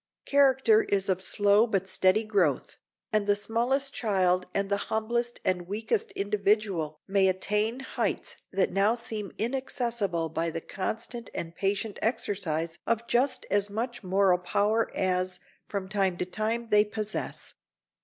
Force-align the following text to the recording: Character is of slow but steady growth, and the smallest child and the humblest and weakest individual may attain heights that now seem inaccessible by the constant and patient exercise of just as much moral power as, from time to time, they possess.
Character 0.25 0.81
is 0.85 1.09
of 1.09 1.21
slow 1.21 1.67
but 1.67 1.87
steady 1.87 2.23
growth, 2.23 2.77
and 3.13 3.27
the 3.27 3.35
smallest 3.35 3.93
child 3.93 4.47
and 4.51 4.67
the 4.67 4.77
humblest 4.89 5.39
and 5.45 5.67
weakest 5.67 6.09
individual 6.13 6.97
may 7.07 7.27
attain 7.27 7.81
heights 7.81 8.35
that 8.51 8.71
now 8.71 8.95
seem 8.95 9.31
inaccessible 9.37 10.27
by 10.29 10.49
the 10.49 10.59
constant 10.59 11.29
and 11.35 11.55
patient 11.55 11.99
exercise 12.01 12.79
of 12.87 13.05
just 13.05 13.45
as 13.51 13.69
much 13.69 14.03
moral 14.03 14.39
power 14.39 14.89
as, 14.95 15.39
from 15.67 15.87
time 15.87 16.17
to 16.17 16.25
time, 16.25 16.69
they 16.69 16.83
possess. 16.83 17.53